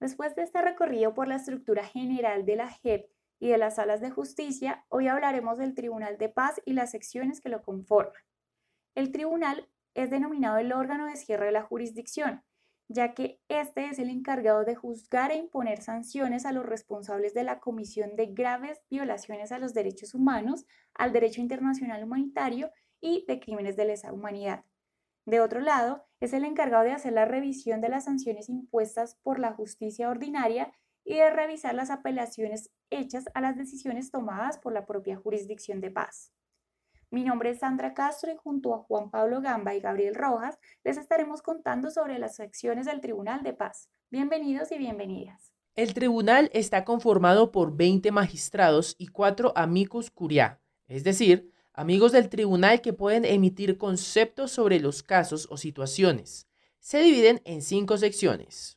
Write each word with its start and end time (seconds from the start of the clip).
Después 0.00 0.34
de 0.34 0.42
este 0.42 0.62
recorrido 0.62 1.12
por 1.12 1.28
la 1.28 1.36
estructura 1.36 1.84
general 1.84 2.46
de 2.46 2.56
la 2.56 2.68
JEP 2.70 3.10
y 3.38 3.48
de 3.48 3.58
las 3.58 3.76
salas 3.76 4.00
de 4.00 4.10
justicia, 4.10 4.86
hoy 4.88 5.08
hablaremos 5.08 5.58
del 5.58 5.74
Tribunal 5.74 6.16
de 6.16 6.30
Paz 6.30 6.60
y 6.64 6.72
las 6.72 6.90
secciones 6.90 7.42
que 7.42 7.50
lo 7.50 7.62
conforman. 7.62 8.22
El 8.94 9.12
tribunal 9.12 9.68
es 9.94 10.08
denominado 10.08 10.56
el 10.56 10.72
órgano 10.72 11.04
de 11.04 11.16
cierre 11.16 11.46
de 11.46 11.52
la 11.52 11.62
jurisdicción, 11.62 12.42
ya 12.88 13.12
que 13.12 13.40
este 13.48 13.86
es 13.86 13.98
el 13.98 14.08
encargado 14.08 14.64
de 14.64 14.74
juzgar 14.74 15.32
e 15.32 15.36
imponer 15.36 15.82
sanciones 15.82 16.46
a 16.46 16.52
los 16.52 16.64
responsables 16.64 17.34
de 17.34 17.44
la 17.44 17.60
comisión 17.60 18.16
de 18.16 18.26
graves 18.26 18.80
violaciones 18.88 19.52
a 19.52 19.58
los 19.58 19.74
derechos 19.74 20.14
humanos, 20.14 20.64
al 20.94 21.12
derecho 21.12 21.42
internacional 21.42 22.02
humanitario 22.02 22.72
y 23.02 23.26
de 23.26 23.38
crímenes 23.38 23.76
de 23.76 23.84
lesa 23.84 24.14
humanidad. 24.14 24.64
De 25.26 25.40
otro 25.40 25.60
lado, 25.60 26.06
es 26.20 26.32
el 26.32 26.44
encargado 26.44 26.84
de 26.84 26.92
hacer 26.92 27.12
la 27.12 27.24
revisión 27.24 27.80
de 27.80 27.88
las 27.88 28.04
sanciones 28.04 28.48
impuestas 28.48 29.16
por 29.22 29.38
la 29.38 29.52
justicia 29.52 30.08
ordinaria 30.08 30.72
y 31.04 31.16
de 31.16 31.30
revisar 31.30 31.74
las 31.74 31.90
apelaciones 31.90 32.70
hechas 32.90 33.24
a 33.34 33.40
las 33.40 33.56
decisiones 33.56 34.10
tomadas 34.10 34.58
por 34.58 34.72
la 34.72 34.86
propia 34.86 35.16
jurisdicción 35.16 35.80
de 35.80 35.90
paz. 35.90 36.32
Mi 37.10 37.24
nombre 37.24 37.50
es 37.50 37.58
Sandra 37.58 37.92
Castro 37.92 38.30
y 38.30 38.36
junto 38.36 38.74
a 38.74 38.78
Juan 38.78 39.10
Pablo 39.10 39.40
Gamba 39.40 39.74
y 39.74 39.80
Gabriel 39.80 40.14
Rojas 40.14 40.58
les 40.84 40.96
estaremos 40.96 41.42
contando 41.42 41.90
sobre 41.90 42.18
las 42.18 42.36
secciones 42.36 42.86
del 42.86 43.00
Tribunal 43.00 43.42
de 43.42 43.52
Paz. 43.52 43.90
Bienvenidos 44.10 44.70
y 44.70 44.78
bienvenidas. 44.78 45.52
El 45.74 45.94
tribunal 45.94 46.50
está 46.52 46.84
conformado 46.84 47.50
por 47.50 47.76
20 47.76 48.12
magistrados 48.12 48.94
y 48.98 49.08
4 49.08 49.52
amicus 49.56 50.10
curiae, 50.10 50.58
es 50.86 51.02
decir, 51.02 51.52
amigos 51.80 52.12
del 52.12 52.28
tribunal 52.28 52.82
que 52.82 52.92
pueden 52.92 53.24
emitir 53.24 53.78
conceptos 53.78 54.52
sobre 54.52 54.80
los 54.80 55.02
casos 55.02 55.48
o 55.50 55.56
situaciones. 55.56 56.46
Se 56.78 57.00
dividen 57.00 57.40
en 57.46 57.62
cinco 57.62 57.96
secciones. 57.96 58.76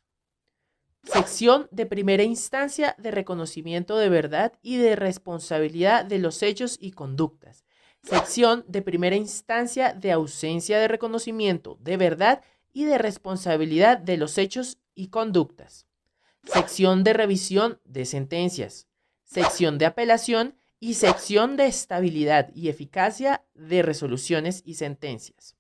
Sección 1.04 1.68
de 1.70 1.86
primera 1.86 2.24
instancia 2.24 2.96
de 2.98 3.12
reconocimiento 3.12 3.98
de 3.98 4.08
verdad 4.08 4.54
y 4.62 4.78
de 4.78 4.96
responsabilidad 4.96 6.06
de 6.06 6.20
los 6.20 6.42
hechos 6.42 6.78
y 6.80 6.92
conductas. 6.92 7.66
Sección 8.04 8.64
de 8.70 8.82
primera 8.82 9.18
instancia 9.18 9.94
de 9.94 10.14
ausencia 10.14 10.80
de 10.80 10.88
reconocimiento 10.88 11.78
de 11.82 11.98
verdad 11.98 12.42
y 12.72 12.86
de 12.86 12.98
responsabilidad 12.98 13.98
de 13.98 14.16
los 14.16 14.38
hechos 14.38 14.78
y 14.96 15.10
conductas. 15.10 15.88
Sección 16.46 17.04
de 17.04 17.12
revisión 17.12 17.82
de 17.84 18.06
sentencias. 18.06 18.88
Sección 19.26 19.78
de 19.78 19.88
apelación 19.88 20.56
y 20.84 20.96
sección 20.96 21.56
de 21.56 21.68
estabilidad 21.68 22.50
y 22.54 22.68
eficacia 22.68 23.46
de 23.54 23.84
resoluciones 23.84 24.62
y 24.66 24.74
sentencias. 24.74 25.56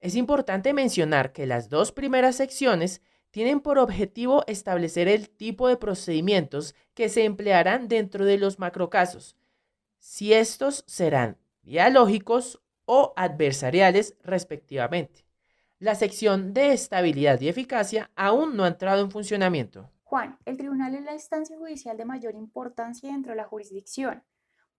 Es 0.00 0.16
importante 0.16 0.72
mencionar 0.72 1.32
que 1.32 1.46
las 1.46 1.68
dos 1.68 1.92
primeras 1.92 2.34
secciones 2.34 3.00
tienen 3.30 3.60
por 3.60 3.78
objetivo 3.78 4.42
establecer 4.48 5.06
el 5.06 5.30
tipo 5.30 5.68
de 5.68 5.76
procedimientos 5.76 6.74
que 6.94 7.08
se 7.08 7.26
emplearán 7.26 7.86
dentro 7.86 8.24
de 8.24 8.38
los 8.38 8.58
macrocasos, 8.58 9.36
si 10.00 10.32
estos 10.32 10.82
serán 10.88 11.38
dialógicos 11.62 12.60
o 12.86 13.12
adversariales 13.14 14.16
respectivamente. 14.24 15.26
La 15.78 15.94
sección 15.94 16.54
de 16.54 16.72
estabilidad 16.72 17.40
y 17.40 17.48
eficacia 17.50 18.10
aún 18.16 18.56
no 18.56 18.64
ha 18.64 18.68
entrado 18.68 19.00
en 19.00 19.12
funcionamiento. 19.12 19.92
Juan, 20.02 20.40
el 20.44 20.56
tribunal 20.56 20.96
es 20.96 21.04
la 21.04 21.12
instancia 21.12 21.56
judicial 21.56 21.96
de 21.96 22.04
mayor 22.04 22.34
importancia 22.34 23.12
dentro 23.12 23.30
de 23.30 23.36
la 23.36 23.44
jurisdicción. 23.44 24.24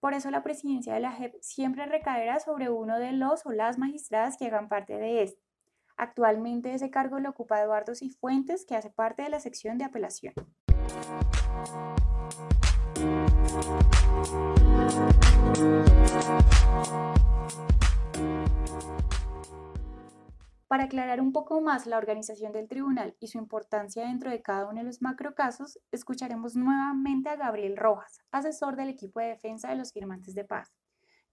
Por 0.01 0.15
eso 0.15 0.31
la 0.31 0.41
presidencia 0.41 0.95
de 0.95 0.99
la 0.99 1.11
JEP 1.11 1.35
siempre 1.41 1.85
recaerá 1.85 2.39
sobre 2.39 2.71
uno 2.71 2.97
de 2.97 3.11
los 3.11 3.45
o 3.45 3.51
las 3.51 3.77
magistradas 3.77 4.35
que 4.35 4.47
hagan 4.47 4.67
parte 4.67 4.97
de 4.97 5.21
este. 5.21 5.43
Actualmente 5.95 6.73
ese 6.73 6.89
cargo 6.89 7.19
lo 7.19 7.29
ocupa 7.29 7.61
Eduardo 7.61 7.93
Cifuentes, 7.93 8.65
que 8.65 8.75
hace 8.75 8.89
parte 8.89 9.21
de 9.21 9.29
la 9.29 9.39
sección 9.39 9.77
de 9.77 9.85
apelación. 9.85 10.33
Para 20.71 20.85
aclarar 20.85 21.19
un 21.19 21.33
poco 21.33 21.59
más 21.59 21.85
la 21.85 21.97
organización 21.97 22.53
del 22.53 22.69
tribunal 22.69 23.13
y 23.19 23.27
su 23.27 23.37
importancia 23.37 24.05
dentro 24.05 24.31
de 24.31 24.41
cada 24.41 24.69
uno 24.69 24.79
de 24.79 24.85
los 24.85 25.01
macrocasos, 25.01 25.79
escucharemos 25.91 26.55
nuevamente 26.55 27.27
a 27.27 27.35
Gabriel 27.35 27.75
Rojas, 27.75 28.19
asesor 28.31 28.77
del 28.77 28.87
equipo 28.87 29.19
de 29.19 29.25
defensa 29.25 29.67
de 29.67 29.75
los 29.75 29.91
firmantes 29.91 30.33
de 30.33 30.45
paz. 30.45 30.71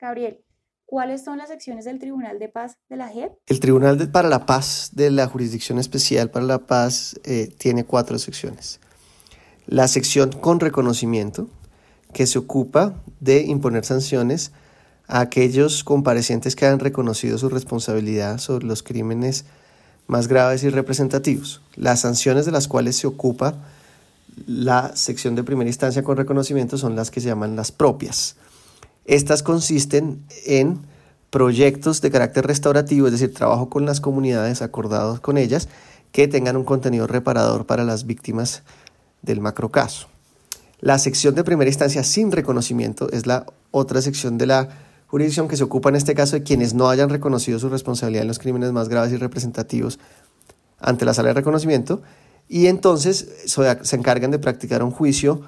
Gabriel, 0.01 0.45
¿cuáles 0.87 1.23
son 1.23 1.39
las 1.39 1.51
secciones 1.51 1.85
del 1.85 2.01
Tribunal 2.01 2.41
de 2.41 2.49
Paz 2.49 2.79
de 2.89 2.97
la 2.97 3.11
JEP? 3.11 3.31
El 3.47 3.61
Tribunal 3.61 4.11
para 4.11 4.29
la 4.29 4.45
Paz 4.45 4.91
de 4.95 5.13
la 5.13 5.29
Jurisdicción 5.29 5.79
Especial 5.79 6.33
para 6.33 6.45
la 6.45 6.59
Paz 6.67 7.21
eh, 7.23 7.55
tiene 7.59 7.85
cuatro 7.85 8.19
secciones. 8.19 8.81
La 9.67 9.87
sección 9.87 10.33
con 10.33 10.59
reconocimiento, 10.59 11.49
que 12.13 12.27
se 12.27 12.41
ocupa 12.41 13.05
de 13.21 13.43
imponer 13.43 13.85
sanciones 13.85 14.51
a 15.09 15.21
aquellos 15.21 15.83
comparecientes 15.83 16.55
que 16.55 16.67
han 16.67 16.79
reconocido 16.79 17.39
su 17.39 17.49
responsabilidad 17.49 18.39
sobre 18.39 18.67
los 18.67 18.83
crímenes 18.83 19.47
más 20.07 20.29
graves 20.29 20.63
y 20.63 20.69
representativos. 20.69 21.61
Las 21.75 22.01
sanciones 22.01 22.47
de 22.47 22.53
las 22.53 22.69
cuales 22.69 22.97
se 22.97 23.07
ocupa 23.07 23.55
la 24.47 24.95
sección 24.95 25.35
de 25.35 25.43
primera 25.43 25.69
instancia 25.69 26.03
con 26.03 26.17
reconocimiento 26.17 26.79
son 26.79 26.95
las 26.95 27.11
que 27.11 27.21
se 27.21 27.29
llaman 27.29 27.57
las 27.57 27.73
propias. 27.73 28.37
Estas 29.05 29.43
consisten 29.43 30.23
en 30.47 30.81
proyectos 31.31 32.01
de 32.01 32.11
carácter 32.11 32.47
restaurativo, 32.47 33.07
es 33.07 33.13
decir, 33.13 33.35
trabajo 33.35 33.69
con 33.69 33.87
las 33.87 34.01
comunidades 34.01 34.63
acordados 34.63 35.21
con 35.21 35.39
ellas, 35.39 35.69
que 36.13 36.29
tengan 36.29 36.57
un 36.57 36.65
contenido 36.65 37.07
reparador 37.07 37.67
para 37.67 37.85
las 37.85 38.07
víctimas 38.07 38.63
del 39.23 39.41
macrocaso. 39.41 40.09
La 40.81 40.99
sección 40.99 41.35
de 41.35 41.45
primera 41.45 41.69
instancia 41.69 42.05
sin 42.05 42.31
reconocimiento 42.31 43.11
es 43.11 43.27
la 43.27 43.47
otra 43.71 44.01
sección 44.01 44.39
de 44.39 44.47
la 44.47 44.69
jurisdicción 45.09 45.49
que 45.49 45.57
se 45.57 45.65
ocupa 45.65 45.89
en 45.89 45.97
este 45.97 46.15
caso 46.15 46.37
de 46.37 46.43
quienes 46.43 46.75
no 46.75 46.89
hayan 46.89 47.09
reconocido 47.09 47.59
su 47.59 47.69
responsabilidad 47.69 48.23
en 48.23 48.29
los 48.29 48.39
crímenes 48.39 48.73
más 48.73 48.89
graves 48.89 49.13
y 49.13 49.17
representativos 49.17 49.99
ante 50.79 51.05
la 51.05 51.15
sala 51.15 51.29
de 51.29 51.35
reconocimiento 51.35 52.03
y 52.49 52.67
entonces 52.67 53.29
se 53.47 53.97
encargan 53.97 54.31
de 54.31 54.39
practicar 54.39 54.83
un 54.83 54.91
juicio, 54.91 55.43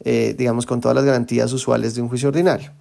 eh, 0.00 0.34
digamos, 0.36 0.64
con 0.64 0.80
todas 0.80 0.94
las 0.94 1.04
garantías 1.04 1.52
usuales 1.52 1.94
de 1.94 2.02
un 2.02 2.08
juicio 2.08 2.28
ordinario. 2.28 2.72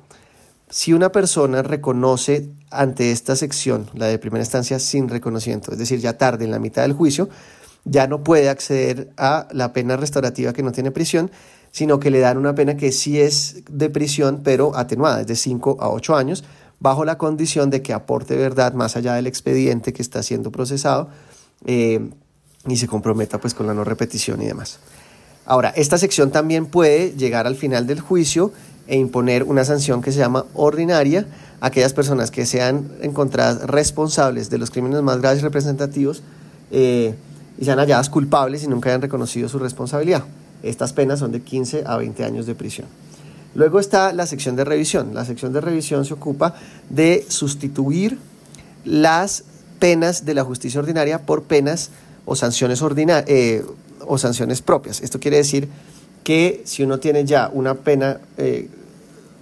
Si 0.70 0.94
una 0.94 1.12
persona 1.12 1.62
reconoce 1.62 2.50
ante 2.72 3.12
esta 3.12 3.36
sección, 3.36 3.90
la 3.94 4.08
de 4.08 4.18
primera 4.18 4.44
instancia 4.44 4.80
sin 4.80 5.10
reconocimiento, 5.10 5.72
es 5.72 5.78
decir, 5.78 6.00
ya 6.00 6.18
tarde 6.18 6.46
en 6.46 6.52
la 6.52 6.60
mitad 6.60 6.82
del 6.82 6.94
juicio, 6.94 7.30
ya 7.84 8.08
no 8.08 8.24
puede 8.24 8.50
acceder 8.50 9.12
a 9.16 9.48
la 9.52 9.74
pena 9.74 9.96
restaurativa 9.96 10.54
que 10.54 10.64
no 10.64 10.72
tiene 10.72 10.92
prisión, 10.92 11.32
sino 11.76 12.00
que 12.00 12.10
le 12.10 12.22
dan 12.22 12.38
una 12.38 12.56
pena 12.56 12.78
que 12.78 12.94
sí 12.94 13.20
es 13.20 13.58
de 13.70 13.90
prisión, 13.90 14.40
pero 14.46 14.78
atenuada, 14.78 15.20
es 15.20 15.28
de 15.28 15.36
5 15.36 15.76
a 15.82 15.90
8 15.90 16.16
años, 16.16 16.46
bajo 16.80 17.04
la 17.04 17.18
condición 17.18 17.70
de 17.70 17.82
que 17.82 17.92
aporte 17.92 18.38
verdad 18.38 18.74
más 18.74 18.96
allá 18.96 19.16
del 19.16 19.28
expediente 19.28 19.92
que 19.92 20.02
está 20.02 20.24
siendo 20.24 20.54
procesado 20.54 21.10
eh, 21.66 22.12
y 22.66 22.78
se 22.78 22.88
comprometa 22.88 23.42
pues 23.42 23.54
con 23.54 23.68
la 23.68 23.74
no 23.74 23.84
repetición 23.84 24.42
y 24.42 24.46
demás. 24.46 24.80
Ahora, 25.46 25.74
esta 25.76 25.98
sección 25.98 26.32
también 26.32 26.66
puede 26.66 27.12
llegar 27.12 27.46
al 27.46 27.58
final 27.58 27.88
del 27.88 28.00
juicio 28.00 28.54
e 28.88 28.96
imponer 28.96 29.44
una 29.44 29.66
sanción 29.66 30.02
que 30.02 30.14
se 30.14 30.20
llama 30.20 30.46
ordinaria 30.54 31.28
a 31.60 31.68
aquellas 31.68 31.92
personas 31.92 32.32
que 32.32 32.46
sean 32.46 32.90
encontradas 33.02 33.64
responsables 33.64 34.50
de 34.50 34.60
los 34.60 34.72
crímenes 34.72 35.02
más 35.02 35.20
graves 35.20 35.40
y 35.40 35.44
representativos 35.44 36.24
eh, 36.72 37.16
y 37.58 37.66
sean 37.66 37.80
halladas 37.80 38.10
culpables 38.10 38.64
y 38.64 38.68
nunca 38.70 38.92
hayan 38.92 39.02
reconocido 39.02 39.50
su 39.50 39.60
responsabilidad. 39.60 40.24
Estas 40.66 40.94
penas 40.94 41.20
son 41.20 41.32
de 41.32 41.42
15 41.42 41.84
a 41.86 41.98
20 41.98 42.24
años 42.24 42.46
de 42.46 42.56
prisión. 42.56 42.88
Luego 43.54 43.80
está 43.80 44.12
la 44.14 44.28
sección 44.28 44.56
de 44.56 44.66
revisión. 44.66 45.14
La 45.14 45.24
sección 45.24 45.54
de 45.54 45.62
revisión 45.62 46.04
se 46.06 46.14
ocupa 46.14 46.56
de 46.90 47.26
sustituir 47.30 48.18
las 48.84 49.44
penas 49.80 50.26
de 50.26 50.34
la 50.34 50.44
justicia 50.44 50.80
ordinaria 50.80 51.26
por 51.26 51.44
penas 51.44 51.92
o 52.26 52.36
sanciones, 52.36 52.82
eh, 53.28 53.64
o 54.02 54.18
sanciones 54.18 54.62
propias. 54.62 55.02
Esto 55.02 55.20
quiere 55.20 55.38
decir 55.38 55.70
que 56.24 56.64
si 56.66 56.84
uno 56.84 57.00
tiene 57.00 57.24
ya 57.24 57.50
una 57.54 57.76
pena 57.76 58.20
eh, 58.38 58.68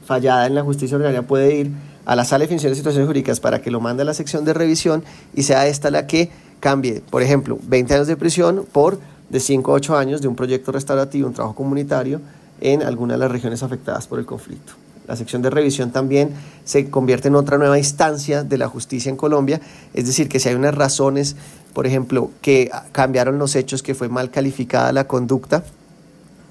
fallada 0.06 0.46
en 0.46 0.56
la 0.56 0.64
justicia 0.64 0.96
ordinaria, 0.98 1.24
puede 1.24 1.56
ir 1.56 1.72
a 2.06 2.16
la 2.16 2.26
sala 2.26 2.40
de 2.40 2.46
definición 2.46 2.72
de 2.72 2.76
situaciones 2.76 3.08
jurídicas 3.08 3.40
para 3.40 3.62
que 3.62 3.72
lo 3.72 3.80
mande 3.80 4.04
a 4.04 4.06
la 4.06 4.14
sección 4.14 4.44
de 4.44 4.54
revisión 4.54 5.04
y 5.34 5.44
sea 5.44 5.68
esta 5.68 5.90
la 5.90 6.06
que 6.06 6.30
cambie, 6.60 7.02
por 7.10 7.24
ejemplo, 7.24 7.58
20 7.64 7.94
años 7.94 8.08
de 8.08 8.18
prisión 8.18 8.66
por 8.72 9.00
de 9.34 9.40
5 9.40 9.72
a 9.72 9.74
8 9.74 9.98
años 9.98 10.22
de 10.22 10.28
un 10.28 10.36
proyecto 10.36 10.72
restaurativo, 10.72 11.28
un 11.28 11.34
trabajo 11.34 11.56
comunitario 11.56 12.22
en 12.62 12.84
alguna 12.84 13.16
de 13.16 13.20
las 13.20 13.32
regiones 13.32 13.64
afectadas 13.64 14.06
por 14.06 14.20
el 14.20 14.28
conflicto. 14.28 14.74
La 15.08 15.16
sección 15.16 15.42
de 15.42 15.50
revisión 15.50 15.92
también 15.92 16.30
se 16.66 16.92
convierte 16.92 17.30
en 17.30 17.36
otra 17.36 17.58
nueva 17.58 17.80
instancia 17.80 18.44
de 18.44 18.58
la 18.60 18.70
justicia 18.70 19.10
en 19.10 19.18
Colombia, 19.18 19.60
es 19.96 20.06
decir, 20.06 20.30
que 20.30 20.40
si 20.40 20.50
hay 20.50 20.56
unas 20.56 20.76
razones, 20.76 21.36
por 21.74 21.88
ejemplo, 21.88 22.30
que 22.44 22.70
cambiaron 22.92 23.40
los 23.40 23.56
hechos, 23.56 23.82
que 23.82 23.96
fue 23.96 24.08
mal 24.08 24.30
calificada 24.30 24.94
la 24.94 25.08
conducta, 25.08 25.64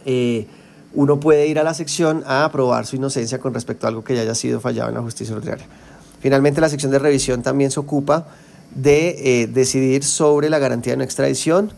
eh, 0.04 0.48
uno 0.92 1.20
puede 1.20 1.46
ir 1.46 1.60
a 1.60 1.62
la 1.62 1.74
sección 1.74 2.24
a 2.26 2.44
aprobar 2.44 2.84
su 2.84 2.96
inocencia 2.96 3.38
con 3.38 3.54
respecto 3.54 3.86
a 3.86 3.90
algo 3.90 4.02
que 4.02 4.16
ya 4.16 4.22
haya 4.22 4.34
sido 4.34 4.58
fallado 4.58 4.88
en 4.88 4.96
la 4.96 5.02
justicia 5.02 5.36
ordinaria. 5.36 5.66
Finalmente, 6.20 6.60
la 6.60 6.68
sección 6.68 6.90
de 6.90 6.98
revisión 6.98 7.42
también 7.42 7.70
se 7.70 7.78
ocupa 7.78 8.26
de 8.74 9.42
eh, 9.42 9.46
decidir 9.46 10.02
sobre 10.02 10.50
la 10.50 10.58
garantía 10.58 10.94
de 10.94 10.96
no 10.96 11.04
extradición, 11.04 11.72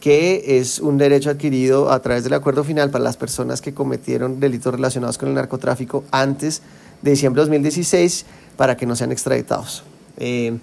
que 0.00 0.58
es 0.58 0.78
un 0.78 0.98
derecho 0.98 1.30
adquirido 1.30 1.90
a 1.90 2.00
través 2.00 2.24
del 2.24 2.34
acuerdo 2.34 2.64
final 2.64 2.90
para 2.90 3.02
las 3.02 3.16
personas 3.16 3.60
que 3.60 3.74
cometieron 3.74 4.40
delitos 4.40 4.74
relacionados 4.74 5.18
con 5.18 5.28
el 5.28 5.34
narcotráfico 5.34 6.04
antes 6.10 6.62
de 7.02 7.10
diciembre 7.12 7.40
de 7.40 7.46
2016 7.46 8.26
para 8.56 8.76
que 8.76 8.86
no 8.86 8.96
sean 8.96 9.12
extraditados. 9.12 9.84
Eh, 10.18 10.56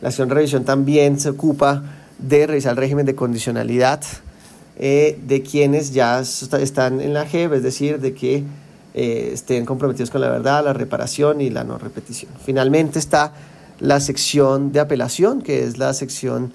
la 0.00 0.08
acción 0.08 0.28
de 0.28 0.34
revisión 0.34 0.64
también 0.64 1.20
se 1.20 1.30
ocupa 1.30 1.82
de 2.18 2.46
revisar 2.46 2.72
el 2.72 2.76
régimen 2.76 3.06
de 3.06 3.14
condicionalidad 3.14 4.02
eh, 4.78 5.18
de 5.26 5.42
quienes 5.42 5.92
ya 5.92 6.20
están 6.20 7.00
en 7.00 7.12
la 7.12 7.26
JEP, 7.26 7.52
es 7.54 7.62
decir, 7.62 8.00
de 8.00 8.14
que 8.14 8.44
eh, 8.94 9.30
estén 9.32 9.66
comprometidos 9.66 10.10
con 10.10 10.20
la 10.20 10.28
verdad, 10.30 10.64
la 10.64 10.72
reparación 10.72 11.40
y 11.40 11.50
la 11.50 11.64
no 11.64 11.78
repetición. 11.78 12.32
Finalmente 12.44 12.98
está 12.98 13.32
la 13.78 14.00
sección 14.00 14.72
de 14.72 14.80
apelación, 14.80 15.42
que 15.42 15.64
es 15.64 15.78
la 15.78 15.92
sección 15.92 16.52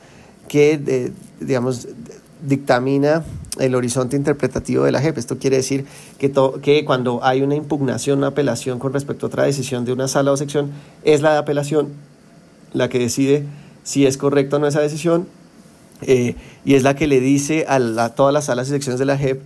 que, 0.48 1.12
digamos, 1.40 1.88
dictamina 2.42 3.24
el 3.60 3.76
horizonte 3.76 4.16
interpretativo 4.16 4.84
de 4.84 4.92
la 4.92 5.02
JEP. 5.02 5.18
Esto 5.18 5.38
quiere 5.38 5.58
decir 5.58 5.86
que, 6.18 6.84
cuando 6.86 7.24
hay 7.24 7.42
una 7.42 7.56
impugnación, 7.56 8.20
una 8.20 8.28
apelación 8.28 8.80
con 8.80 8.94
respecto 8.94 9.26
a 9.26 9.28
otra 9.28 9.44
decisión 9.44 9.86
de 9.86 9.94
una 9.94 10.08
sala 10.08 10.32
o 10.32 10.38
sección, 10.38 10.72
es 11.04 11.22
la 11.22 11.34
de 11.34 11.38
apelación 11.40 11.94
la 12.74 12.90
que 12.90 13.00
decide 13.00 13.46
si 13.84 14.06
es 14.06 14.18
correcta 14.18 14.58
o 14.58 14.60
no 14.60 14.68
esa 14.68 14.82
decisión 14.82 15.28
eh, 16.02 16.36
y 16.66 16.76
es 16.76 16.84
la 16.84 16.96
que 16.96 17.08
le 17.08 17.22
dice 17.22 17.66
a, 17.70 18.10
todas 18.10 18.34
las 18.34 18.46
salas 18.46 18.68
y 18.68 18.72
secciones 18.72 19.00
de 19.00 19.06
la 19.06 19.18
JEP 19.18 19.42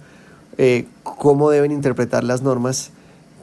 eh, 0.57 0.87
cómo 1.03 1.51
deben 1.51 1.71
interpretar 1.71 2.23
las 2.23 2.41
normas 2.41 2.91